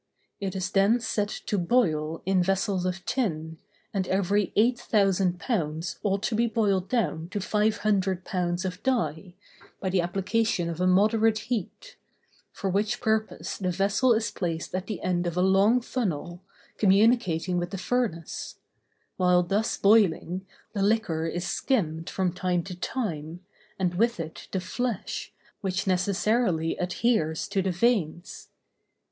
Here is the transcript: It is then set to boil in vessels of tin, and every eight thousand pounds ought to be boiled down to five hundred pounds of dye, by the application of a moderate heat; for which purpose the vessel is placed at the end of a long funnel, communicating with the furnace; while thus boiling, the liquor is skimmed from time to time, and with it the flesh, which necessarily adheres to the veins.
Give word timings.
It 0.39 0.55
is 0.55 0.71
then 0.71 0.99
set 0.99 1.29
to 1.45 1.59
boil 1.59 2.23
in 2.25 2.41
vessels 2.41 2.87
of 2.87 3.05
tin, 3.05 3.59
and 3.93 4.07
every 4.07 4.51
eight 4.55 4.79
thousand 4.79 5.39
pounds 5.39 5.99
ought 6.01 6.23
to 6.23 6.33
be 6.33 6.47
boiled 6.47 6.89
down 6.89 7.29
to 7.29 7.39
five 7.39 7.77
hundred 7.77 8.25
pounds 8.25 8.65
of 8.65 8.81
dye, 8.81 9.35
by 9.79 9.91
the 9.91 10.01
application 10.01 10.71
of 10.71 10.81
a 10.81 10.87
moderate 10.87 11.37
heat; 11.37 11.97
for 12.51 12.67
which 12.67 12.99
purpose 12.99 13.57
the 13.59 13.69
vessel 13.69 14.11
is 14.15 14.31
placed 14.31 14.73
at 14.73 14.87
the 14.87 15.01
end 15.03 15.27
of 15.27 15.37
a 15.37 15.41
long 15.43 15.81
funnel, 15.81 16.41
communicating 16.79 17.59
with 17.59 17.69
the 17.69 17.77
furnace; 17.77 18.55
while 19.17 19.43
thus 19.43 19.77
boiling, 19.77 20.47
the 20.73 20.81
liquor 20.81 21.27
is 21.27 21.45
skimmed 21.45 22.09
from 22.09 22.33
time 22.33 22.63
to 22.63 22.73
time, 22.73 23.41
and 23.77 23.93
with 23.93 24.19
it 24.19 24.47
the 24.51 24.59
flesh, 24.59 25.31
which 25.61 25.85
necessarily 25.85 26.75
adheres 26.77 27.47
to 27.47 27.61
the 27.61 27.69
veins. 27.69 28.47